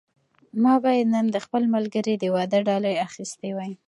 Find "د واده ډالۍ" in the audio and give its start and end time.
2.17-2.95